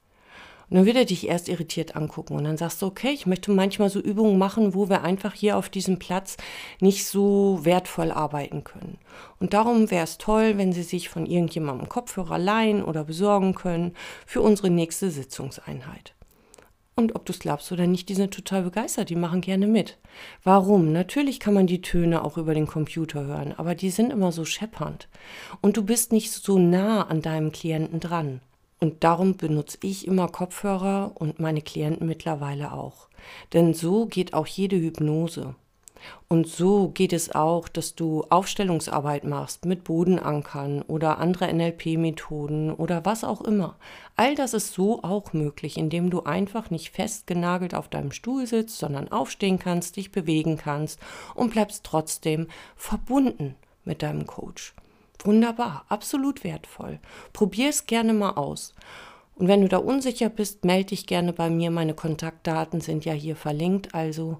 Und 0.70 0.78
dann 0.78 0.86
wird 0.86 0.96
er 0.98 1.06
dich 1.06 1.28
erst 1.28 1.48
irritiert 1.48 1.96
angucken 1.96 2.36
und 2.36 2.44
dann 2.44 2.58
sagst 2.58 2.82
du, 2.82 2.88
okay, 2.88 3.12
ich 3.12 3.28
möchte 3.28 3.52
manchmal 3.52 3.90
so 3.90 4.00
Übungen 4.00 4.40
machen, 4.40 4.74
wo 4.74 4.90
wir 4.90 5.04
einfach 5.04 5.34
hier 5.34 5.58
auf 5.58 5.70
diesem 5.70 6.00
Platz 6.00 6.38
nicht 6.80 7.06
so 7.06 7.60
wertvoll 7.64 8.12
arbeiten 8.12 8.64
können. 8.64 8.98
Und 9.40 9.54
darum 9.54 9.92
wäre 9.92 10.04
es 10.04 10.18
toll, 10.18 10.58
wenn 10.58 10.74
Sie 10.74 10.84
sich 10.84 11.10
von 11.10 11.28
irgendjemandem 11.28 11.88
Kopfhörer 11.88 12.40
leihen 12.40 12.84
oder 12.84 13.04
besorgen 13.04 13.54
können 13.54 13.94
für 14.26 14.42
unsere 14.42 14.72
nächste 14.72 15.12
Sitzungseinheit. 15.12 16.16
Und 16.98 17.14
ob 17.14 17.26
du 17.26 17.34
es 17.34 17.40
glaubst 17.40 17.74
oder 17.74 17.88
nicht, 17.88 18.08
die 18.08 18.16
sind 18.16 18.34
total 18.34 18.64
begeistert, 18.64 19.10
die 19.10 19.18
machen 19.18 19.42
gerne 19.42 19.68
mit. 19.68 19.98
Warum? 20.44 20.94
Natürlich 20.94 21.42
kann 21.42 21.54
man 21.54 21.68
die 21.68 21.82
Töne 21.82 22.24
auch 22.24 22.38
über 22.38 22.54
den 22.54 22.68
Computer 22.68 23.26
hören, 23.26 23.54
aber 23.58 23.76
die 23.76 23.90
sind 23.90 24.14
immer 24.14 24.32
so 24.32 24.46
scheppernd. 24.46 25.10
Und 25.62 25.76
du 25.76 25.84
bist 25.84 26.14
nicht 26.14 26.32
so 26.32 26.58
nah 26.58 27.04
an 27.08 27.22
deinem 27.22 27.52
Klienten 27.52 28.00
dran. 28.00 28.40
Und 28.80 29.04
darum 29.04 29.36
benutze 29.36 29.78
ich 29.82 30.08
immer 30.08 30.30
Kopfhörer 30.30 31.12
und 31.16 31.40
meine 31.40 31.62
Klienten 31.62 32.08
mittlerweile 32.08 32.72
auch. 32.72 33.10
Denn 33.52 33.74
so 33.74 34.06
geht 34.06 34.34
auch 34.34 34.48
jede 34.48 34.78
Hypnose. 34.78 35.56
Und 36.28 36.48
so 36.48 36.90
geht 36.90 37.14
es 37.14 37.34
auch, 37.34 37.68
dass 37.68 37.96
du 37.96 38.24
Aufstellungsarbeit 38.30 39.24
machst 39.24 39.66
mit 39.66 39.84
Bodenankern 39.84 40.82
oder 40.84 41.20
andere 41.20 41.54
NLP-Methoden 41.54 42.74
oder 42.74 43.06
was 43.06 43.24
auch 43.24 43.42
immer. 43.42 43.76
All 44.16 44.36
das 44.36 44.54
ist 44.54 44.74
so 44.74 45.04
auch 45.04 45.34
möglich, 45.34 45.78
indem 45.78 46.10
du 46.10 46.24
einfach 46.24 46.70
nicht 46.70 46.92
festgenagelt 46.92 47.76
auf 47.76 47.88
deinem 47.88 48.12
Stuhl 48.12 48.48
sitzt, 48.48 48.80
sondern 48.80 49.12
aufstehen 49.12 49.60
kannst, 49.60 49.96
dich 49.98 50.12
bewegen 50.12 50.58
kannst 50.58 51.00
und 51.36 51.52
bleibst 51.52 51.84
trotzdem 51.84 52.48
verbunden 52.76 53.56
mit 53.84 54.02
deinem 54.02 54.26
Coach. 54.26 54.74
Wunderbar, 55.24 55.86
absolut 55.90 56.44
wertvoll. 56.44 57.00
Probier 57.34 57.70
es 57.70 57.86
gerne 57.86 58.14
mal 58.14 58.32
aus. 58.32 58.74
Und 59.36 59.48
wenn 59.48 59.62
du 59.62 59.68
da 59.68 59.78
unsicher 59.78 60.30
bist, 60.30 60.64
melde 60.64 60.90
dich 60.90 61.08
gerne 61.08 61.34
bei 61.34 61.50
mir. 61.50 61.70
Meine 61.70 61.94
Kontaktdaten 61.94 62.80
sind 62.80 63.06
ja 63.06 63.14
hier 63.14 63.36
verlinkt. 63.36 63.94
Also 63.94 64.38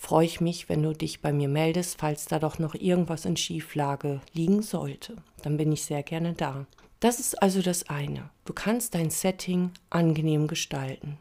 freue 0.00 0.24
ich 0.24 0.40
mich, 0.40 0.70
wenn 0.70 0.82
du 0.82 0.94
dich 0.94 1.20
bei 1.20 1.30
mir 1.30 1.46
meldest, 1.46 2.00
falls 2.00 2.24
da 2.24 2.38
doch 2.38 2.58
noch 2.58 2.74
irgendwas 2.74 3.26
in 3.26 3.36
Schieflage 3.36 4.22
liegen 4.32 4.62
sollte. 4.62 5.16
Dann 5.42 5.58
bin 5.58 5.70
ich 5.70 5.84
sehr 5.84 6.02
gerne 6.02 6.32
da. 6.32 6.64
Das 7.00 7.20
ist 7.20 7.40
also 7.42 7.60
das 7.60 7.90
eine. 7.90 8.30
Du 8.46 8.54
kannst 8.54 8.94
dein 8.94 9.10
Setting 9.10 9.72
angenehm 9.90 10.48
gestalten. 10.48 11.18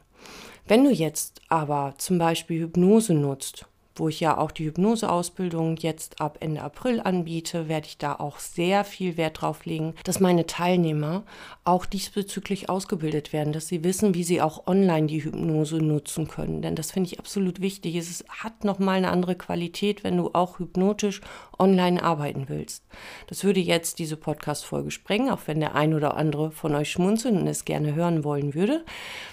Wenn 0.65 0.85
du 0.85 0.91
jetzt 0.91 1.41
aber 1.49 1.95
zum 1.97 2.19
Beispiel 2.19 2.61
Hypnose 2.61 3.13
nutzt 3.13 3.67
wo 3.99 4.09
ich 4.09 4.19
ja 4.19 4.37
auch 4.37 4.51
die 4.51 4.65
Hypnoseausbildung 4.65 5.77
jetzt 5.77 6.21
ab 6.21 6.37
Ende 6.39 6.61
April 6.61 7.01
anbiete, 7.01 7.67
werde 7.67 7.87
ich 7.87 7.97
da 7.97 8.15
auch 8.15 8.39
sehr 8.39 8.83
viel 8.83 9.17
Wert 9.17 9.41
drauf 9.41 9.65
legen, 9.65 9.93
dass 10.03 10.19
meine 10.19 10.45
Teilnehmer 10.45 11.23
auch 11.63 11.85
diesbezüglich 11.85 12.69
ausgebildet 12.69 13.33
werden, 13.33 13.53
dass 13.53 13.67
sie 13.67 13.83
wissen, 13.83 14.15
wie 14.15 14.23
sie 14.23 14.41
auch 14.41 14.65
online 14.67 15.07
die 15.07 15.23
Hypnose 15.23 15.77
nutzen 15.77 16.27
können. 16.27 16.61
Denn 16.61 16.75
das 16.75 16.91
finde 16.91 17.09
ich 17.09 17.19
absolut 17.19 17.61
wichtig. 17.61 17.95
Es 17.95 18.23
hat 18.29 18.63
nochmal 18.63 18.97
eine 18.97 19.11
andere 19.11 19.35
Qualität, 19.35 20.03
wenn 20.03 20.17
du 20.17 20.31
auch 20.33 20.59
hypnotisch 20.59 21.21
online 21.59 22.01
arbeiten 22.01 22.45
willst. 22.47 22.83
Das 23.27 23.43
würde 23.43 23.59
jetzt 23.59 23.99
diese 23.99 24.17
Podcast-Folge 24.17 24.91
sprengen, 24.91 25.29
auch 25.29 25.41
wenn 25.45 25.59
der 25.59 25.75
ein 25.75 25.93
oder 25.93 26.15
andere 26.15 26.51
von 26.51 26.73
euch 26.73 26.89
schmunzeln 26.89 27.37
und 27.37 27.47
es 27.47 27.65
gerne 27.65 27.93
hören 27.93 28.23
wollen 28.23 28.55
würde. 28.55 28.83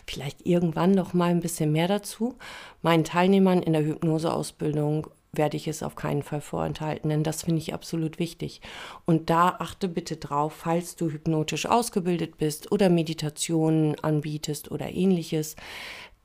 Vielleicht 0.06 0.44
irgendwann 0.44 0.90
noch 0.90 1.14
mal 1.14 1.30
ein 1.30 1.40
bisschen 1.40 1.72
mehr 1.72 1.88
dazu. 1.88 2.36
Meinen 2.86 3.02
Teilnehmern 3.02 3.64
in 3.64 3.72
der 3.72 3.84
Hypnoseausbildung 3.84 5.08
werde 5.32 5.56
ich 5.56 5.66
es 5.66 5.82
auf 5.82 5.96
keinen 5.96 6.22
Fall 6.22 6.40
vorenthalten, 6.40 7.10
denn 7.10 7.24
das 7.24 7.42
finde 7.42 7.60
ich 7.60 7.74
absolut 7.74 8.20
wichtig. 8.20 8.60
Und 9.04 9.28
da 9.28 9.56
achte 9.58 9.88
bitte 9.88 10.18
drauf, 10.18 10.52
falls 10.52 10.94
du 10.94 11.10
hypnotisch 11.10 11.66
ausgebildet 11.66 12.38
bist 12.38 12.70
oder 12.70 12.88
Meditationen 12.88 13.98
anbietest 14.04 14.70
oder 14.70 14.88
ähnliches, 14.88 15.56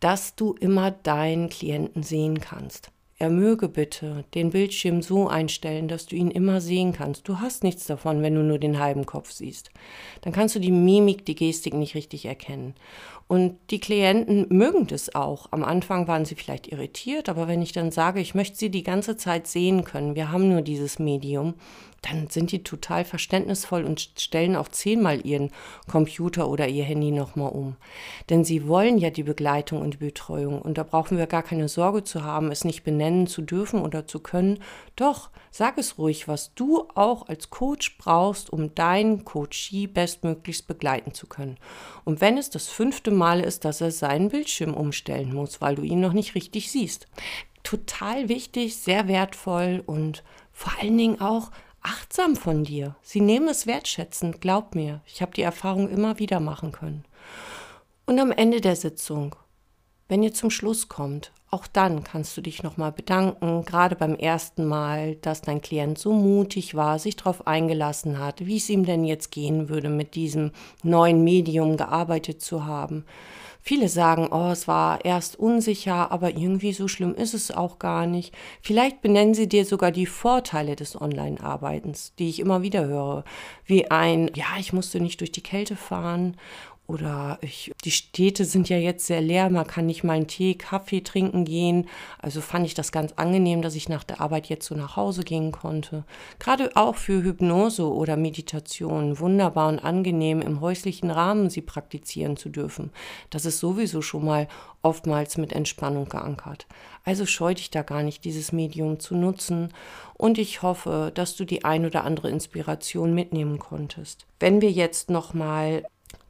dass 0.02 0.36
du 0.36 0.54
immer 0.54 0.92
deinen 0.92 1.50
Klienten 1.50 2.04
sehen 2.04 2.40
kannst. 2.40 2.92
Er 3.22 3.30
möge 3.30 3.68
bitte 3.68 4.26
den 4.34 4.50
Bildschirm 4.50 5.04
so 5.04 5.28
einstellen, 5.28 5.88
dass 5.88 6.08
du 6.08 6.16
ihn 6.16 6.32
immer 6.32 6.60
sehen 6.60 6.92
kannst. 6.92 7.28
Du 7.28 7.40
hast 7.40 7.64
nichts 7.64 7.86
davon, 7.86 8.24
wenn 8.24 8.34
du 8.34 8.42
nur 8.42 8.58
den 8.58 8.80
halben 8.80 9.06
Kopf 9.06 9.32
siehst. 9.32 9.70
Dann 10.22 10.34
kannst 10.34 10.56
du 10.56 10.60
die 10.60 10.72
Mimik, 10.72 11.24
die 11.26 11.36
Gestik 11.36 11.76
nicht 11.76 11.94
richtig 11.94 12.26
erkennen. 12.26 12.74
Und 13.32 13.60
die 13.70 13.80
Klienten 13.80 14.46
mögen 14.50 14.88
das 14.88 15.16
auch. 15.16 15.48
Am 15.52 15.64
Anfang 15.64 16.06
waren 16.10 16.26
sie 16.26 16.36
vielleicht 16.36 16.68
irritiert, 16.68 17.30
aber 17.30 17.48
wenn 17.48 17.62
ich 17.62 17.72
dann 17.72 17.90
sage, 17.90 18.20
ich 18.20 18.36
möchte 18.36 18.58
sie 18.58 18.70
die 18.70 18.84
ganze 18.84 19.16
Zeit 19.16 19.48
sehen 19.48 19.86
können, 19.86 20.16
wir 20.16 20.34
haben 20.34 20.50
nur 20.50 20.62
dieses 20.62 21.00
Medium, 21.00 21.54
dann 22.02 22.30
sind 22.30 22.52
die 22.52 22.64
total 22.64 23.06
verständnisvoll 23.06 23.86
und 23.86 24.12
stellen 24.18 24.56
auch 24.56 24.68
zehnmal 24.68 25.26
ihren 25.26 25.52
Computer 25.90 26.50
oder 26.50 26.68
ihr 26.68 26.84
Handy 26.84 27.12
nochmal 27.12 27.52
um. 27.52 27.76
Denn 28.30 28.44
sie 28.44 28.68
wollen 28.68 28.98
ja 28.98 29.12
die 29.12 29.24
Begleitung 29.24 29.82
und 29.82 29.94
die 29.94 30.06
Betreuung 30.06 30.62
und 30.62 30.78
da 30.78 30.84
brauchen 30.84 31.18
wir 31.18 31.28
gar 31.28 31.44
keine 31.44 31.70
Sorge 31.70 32.04
zu 32.04 32.24
haben, 32.24 32.52
es 32.52 32.66
nicht 32.66 32.84
benennen 32.84 33.28
zu 33.28 33.44
dürfen 33.44 33.82
oder 33.82 34.08
zu 34.08 34.20
können. 34.20 34.60
Doch, 34.96 35.30
sag 35.52 35.78
es 35.78 36.00
ruhig, 36.00 36.28
was 36.28 36.56
du 36.56 36.88
auch 36.96 37.30
als 37.30 37.52
Coach 37.52 37.98
brauchst, 38.00 38.52
um 38.52 38.74
deinen 38.74 39.24
Coachie 39.24 39.86
bestmöglichst 39.86 40.68
begleiten 40.68 41.14
zu 41.14 41.28
können. 41.28 41.58
Und 42.04 42.20
wenn 42.20 42.38
es 42.38 42.50
das 42.50 42.68
fünfte 42.68 43.12
Mal 43.12 43.21
ist, 43.42 43.66
dass 43.66 43.82
er 43.82 43.92
seinen 43.92 44.30
Bildschirm 44.30 44.74
umstellen 44.74 45.34
muss, 45.34 45.62
weil 45.62 45.76
du 45.76 45.84
ihn 45.84 46.00
noch 46.00 46.14
nicht 46.14 46.36
richtig 46.36 46.72
siehst. 46.72 47.08
Total 47.64 48.28
wichtig, 48.28 48.78
sehr 48.78 49.08
wertvoll 49.08 49.84
und 49.86 50.24
vor 50.52 50.74
allen 50.82 50.98
Dingen 50.98 51.22
auch 51.22 51.52
achtsam 51.82 52.36
von 52.36 52.64
dir. 52.64 52.96
Sie 53.02 53.22
nehmen 53.22 53.48
es 53.48 53.68
wertschätzend, 53.68 54.42
glaub 54.42 54.76
mir. 54.76 55.02
Ich 55.06 55.22
habe 55.22 55.34
die 55.34 55.42
Erfahrung 55.42 55.90
immer 55.90 56.20
wieder 56.20 56.40
machen 56.40 56.72
können. 56.72 57.06
Und 58.06 58.20
am 58.20 58.32
Ende 58.32 58.62
der 58.62 58.76
Sitzung, 58.76 59.36
wenn 60.08 60.24
ihr 60.24 60.34
zum 60.34 60.50
Schluss 60.50 60.90
kommt, 60.90 61.32
auch 61.52 61.68
dann 61.68 62.06
kannst 62.06 62.36
du 62.38 62.42
dich 62.42 62.64
nochmal 62.64 62.94
bedanken, 62.94 63.66
gerade 63.66 63.98
beim 63.98 64.16
ersten 64.16 64.66
Mal, 64.66 65.16
dass 65.16 65.42
dein 65.42 65.62
Klient 65.62 65.98
so 65.98 66.14
mutig 66.14 66.76
war, 66.76 66.98
sich 66.98 67.18
darauf 67.18 67.46
eingelassen 67.46 68.20
hat, 68.20 68.46
wie 68.46 68.56
es 68.56 68.70
ihm 68.70 68.86
denn 68.86 69.04
jetzt 69.04 69.32
gehen 69.32 69.68
würde, 69.68 69.90
mit 69.90 70.16
diesem 70.16 70.52
neuen 70.82 71.26
Medium 71.26 71.76
gearbeitet 71.76 72.42
zu 72.42 72.66
haben. 72.66 73.04
Viele 73.64 73.90
sagen, 73.90 74.30
oh, 74.32 74.50
es 74.52 74.68
war 74.68 75.06
erst 75.06 75.38
unsicher, 75.38 76.12
aber 76.12 76.32
irgendwie 76.32 76.74
so 76.74 76.88
schlimm 76.88 77.14
ist 77.14 77.36
es 77.36 77.52
auch 77.52 77.78
gar 77.78 78.08
nicht. 78.08 78.34
Vielleicht 78.62 79.02
benennen 79.02 79.36
sie 79.36 79.48
dir 79.48 79.66
sogar 79.66 79.92
die 79.92 80.08
Vorteile 80.08 80.76
des 80.76 81.00
Online-Arbeitens, 81.00 82.16
die 82.18 82.30
ich 82.30 82.40
immer 82.40 82.64
wieder 82.64 82.86
höre, 82.86 83.24
wie 83.66 83.92
ein, 83.92 84.32
ja, 84.34 84.48
ich 84.58 84.74
musste 84.74 85.00
nicht 85.00 85.20
durch 85.20 85.32
die 85.32 85.44
Kälte 85.44 85.76
fahren 85.76 86.38
oder 86.88 87.38
ich, 87.42 87.72
die 87.86 87.92
Städte 87.92 88.44
sind 88.44 88.68
ja 88.68 88.78
jetzt 88.78 89.06
sehr 89.08 89.22
leer, 89.22 89.50
man 89.50 89.66
kann 89.66 89.86
nicht 89.86 90.04
mal 90.04 90.14
einen 90.14 90.28
Tee, 90.28 90.56
Kaffee 90.56 91.02
trinken 91.02 91.46
gehen. 91.46 91.88
Also 92.20 92.42
fand 92.42 92.66
ich 92.66 92.74
das 92.74 92.92
ganz 92.92 93.14
angenehm, 93.16 93.62
dass 93.62 93.76
ich 93.76 93.88
nach 93.88 94.04
der 94.04 94.20
Arbeit 94.20 94.48
jetzt 94.48 94.66
so 94.66 94.76
nach 94.76 94.98
Hause 94.98 95.24
gehen 95.24 95.54
konnte. 95.54 96.04
Gerade 96.40 96.72
auch 96.76 96.98
für 96.98 97.24
Hypnose 97.24 97.90
oder 97.90 98.18
Meditation 98.18 99.20
wunderbar 99.20 99.70
und 99.70 99.80
angenehm 99.80 100.42
im 100.42 100.60
häuslichen 100.60 101.12
Rahmen 101.12 101.50
sie 101.50 101.62
praktizieren 101.62 102.36
zu 102.36 102.50
dürfen. 102.50 102.92
Das 103.30 103.46
ist 103.46 103.60
sowieso 103.60 104.02
schon 104.02 104.26
mal 104.26 104.50
oftmals 104.82 105.38
mit 105.38 105.54
Entspannung 105.54 106.10
geankert. 106.10 106.68
Also 107.06 107.26
scheu 107.26 107.54
dich 107.54 107.72
da 107.72 107.84
gar 107.84 108.04
nicht, 108.04 108.26
dieses 108.26 108.52
Medium 108.52 109.00
zu 109.00 109.16
nutzen. 109.16 109.70
Und 110.14 110.38
ich 110.38 110.62
hoffe, 110.62 111.12
dass 111.14 111.36
du 111.36 111.46
die 111.46 111.64
ein 111.64 111.86
oder 111.86 112.04
andere 112.04 112.30
Inspiration 112.30 113.14
mitnehmen 113.14 113.60
konntest. 113.60 114.26
Wenn 114.40 114.62
wir 114.62 114.72
jetzt 114.72 115.10
nochmal 115.10 115.84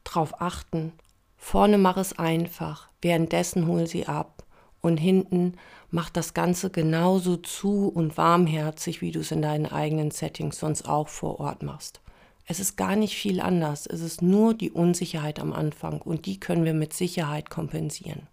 drauf 0.04 0.40
achten. 0.40 0.92
Vorne 1.36 1.78
mach 1.78 1.96
es 1.96 2.18
einfach, 2.18 2.88
währenddessen 3.00 3.66
hol 3.66 3.86
sie 3.86 4.06
ab 4.06 4.44
und 4.80 4.98
hinten 4.98 5.54
mach 5.90 6.10
das 6.10 6.34
Ganze 6.34 6.70
genauso 6.70 7.36
zu 7.36 7.88
und 7.88 8.16
warmherzig, 8.16 9.00
wie 9.00 9.12
du 9.12 9.20
es 9.20 9.30
in 9.30 9.42
deinen 9.42 9.66
eigenen 9.66 10.10
Settings 10.10 10.58
sonst 10.58 10.88
auch 10.88 11.08
vor 11.08 11.40
Ort 11.40 11.62
machst. 11.62 12.00
Es 12.46 12.60
ist 12.60 12.76
gar 12.76 12.96
nicht 12.96 13.14
viel 13.14 13.40
anders, 13.40 13.86
es 13.86 14.00
ist 14.00 14.20
nur 14.20 14.54
die 14.54 14.70
Unsicherheit 14.70 15.38
am 15.38 15.52
Anfang 15.52 16.00
und 16.00 16.26
die 16.26 16.40
können 16.40 16.64
wir 16.64 16.74
mit 16.74 16.92
Sicherheit 16.92 17.50
kompensieren. 17.50 18.26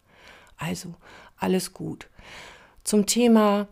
Also, 0.57 0.95
alles 1.37 1.73
gut. 1.73 2.09
Zum 2.83 3.05
Thema 3.05 3.67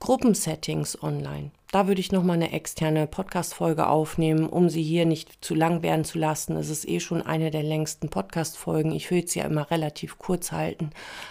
Gruppensettings 0.00 1.02
online. 1.02 1.50
Da 1.72 1.88
würde 1.88 2.00
ich 2.00 2.12
nochmal 2.12 2.36
eine 2.36 2.52
externe 2.52 3.08
Podcast-Folge 3.08 3.88
aufnehmen, 3.88 4.48
um 4.48 4.68
sie 4.68 4.84
hier 4.84 5.04
nicht 5.04 5.44
zu 5.44 5.54
lang 5.54 5.82
werden 5.82 6.04
zu 6.04 6.16
lassen. 6.16 6.56
Es 6.56 6.70
ist 6.70 6.88
eh 6.88 7.00
schon 7.00 7.22
eine 7.22 7.50
der 7.50 7.64
längsten 7.64 8.08
Podcast-Folgen. 8.08 8.92
Ich 8.92 9.10
will 9.10 9.24
es 9.24 9.34
ja 9.34 9.44
immer 9.44 9.68
relativ 9.70 10.16
kurz 10.18 10.52
halten. 10.52 10.90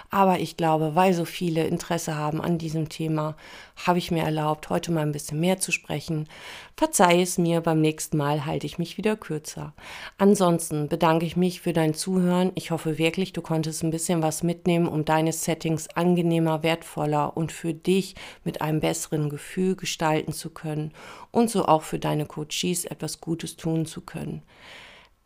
Aber 0.10 0.40
ich 0.40 0.58
glaube, 0.58 0.94
weil 0.94 1.14
so 1.14 1.24
viele 1.24 1.66
Interesse 1.66 2.16
haben 2.16 2.42
an 2.42 2.58
diesem 2.58 2.90
Thema, 2.90 3.38
habe 3.86 3.98
ich 3.98 4.12
mir 4.12 4.24
erlaubt, 4.24 4.70
heute 4.70 4.92
mal 4.92 5.02
ein 5.02 5.14
bisschen 5.14 5.40
mehr 5.40 5.60
zu 5.60 5.72
sprechen. 5.72 6.28
Verzeih 6.76 7.22
es 7.22 7.38
mir, 7.38 7.62
beim 7.62 7.80
nächsten 7.80 8.18
Mal 8.18 8.46
halte 8.46 8.66
ich 8.66 8.78
mich 8.78 8.98
wieder 8.98 9.16
kürzer. 9.16 9.74
Ansonsten 10.18 10.90
bedanke 10.90 11.26
ich 11.26 11.38
mich 11.38 11.62
für 11.62 11.72
dein 11.72 11.94
Zuhören. 11.94 12.52
Ich 12.56 12.72
hoffe 12.72 12.98
wirklich, 12.98 13.32
du 13.32 13.42
konntest 13.42 13.84
ein 13.84 13.92
bisschen 13.92 14.22
was 14.22 14.44
mitnehmen, 14.44 14.90
um 14.90 15.06
deine 15.06 15.32
Settings 15.32 15.88
angenehmer, 15.96 16.64
wertvoller 16.64 17.38
und 17.38 17.54
für 17.54 17.74
dich 17.74 18.16
mit 18.44 18.62
einem 18.62 18.82
besseren 18.82 19.30
Gefühl 19.30 19.78
gestalten 20.26 20.34
zu 20.34 20.50
können 20.50 20.92
und 21.32 21.50
so 21.50 21.66
auch 21.66 21.84
für 21.84 22.00
deine 22.00 22.26
Coaches 22.26 22.86
etwas 22.86 23.22
Gutes 23.22 23.56
tun 23.56 23.86
zu 23.86 24.02
können. 24.02 24.42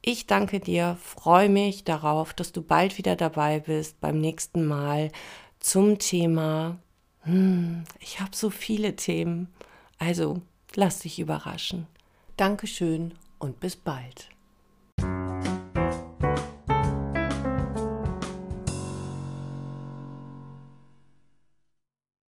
Ich 0.02 0.28
danke 0.28 0.60
dir, 0.60 0.98
freue 1.02 1.50
mich 1.50 1.84
darauf, 1.84 2.34
dass 2.34 2.52
du 2.52 2.62
bald 2.62 2.98
wieder 2.98 3.16
dabei 3.16 3.60
bist 3.60 4.00
beim 4.00 4.20
nächsten 4.20 4.66
Mal 4.66 5.12
zum 5.60 6.00
Thema. 6.00 6.78
Hm, 7.24 7.84
ich 8.00 8.22
habe 8.22 8.36
so 8.36 8.50
viele 8.50 8.96
Themen. 8.96 9.50
Also 9.98 10.42
lass 10.76 11.00
dich 11.00 11.20
überraschen. 11.20 11.86
Dankeschön 12.38 13.14
und 13.40 13.60
bis 13.60 13.76
bald. 13.76 14.30